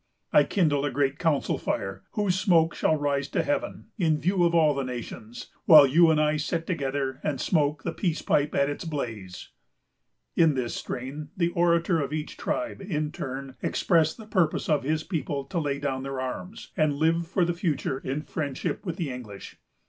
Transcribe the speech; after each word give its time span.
I 0.33 0.45
kindle 0.45 0.83
a 0.83 0.89
great 0.89 1.19
council 1.19 1.59
fire, 1.59 2.01
whose 2.13 2.33
smoke 2.39 2.73
shall 2.73 2.95
rise 2.95 3.27
to 3.27 3.43
heaven, 3.43 3.89
in 3.99 4.17
view 4.19 4.43
of 4.45 4.55
all 4.55 4.73
the 4.73 4.83
nations; 4.83 5.51
while 5.65 5.85
you 5.85 6.09
and 6.09 6.19
I 6.19 6.37
sit 6.37 6.65
together 6.65 7.19
and 7.23 7.39
smoke 7.39 7.83
the 7.83 7.91
peace 7.93 8.23
pipe 8.23 8.55
at 8.55 8.67
its 8.67 8.83
blaze." 8.83 9.49
In 10.35 10.55
this 10.55 10.73
strain, 10.73 11.29
the 11.37 11.49
orator 11.49 12.01
of 12.01 12.13
each 12.13 12.35
tribe, 12.35 12.81
in 12.81 13.11
turn, 13.11 13.57
expressed 13.61 14.17
the 14.17 14.25
purpose 14.25 14.67
of 14.69 14.81
his 14.81 15.03
people 15.03 15.45
to 15.45 15.59
lay 15.59 15.77
down 15.77 16.01
their 16.01 16.19
arms, 16.19 16.71
and 16.75 16.95
live 16.95 17.27
for 17.27 17.45
the 17.45 17.53
future 17.53 17.99
in 17.99 18.23
friendship 18.23 18.83
with 18.83 18.95
the 18.95 19.11
English. 19.11 19.59